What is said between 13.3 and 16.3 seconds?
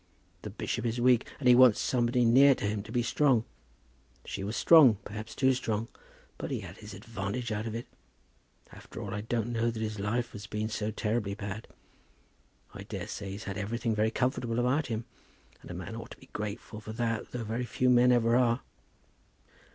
had everything very comfortable about him. And a man ought to be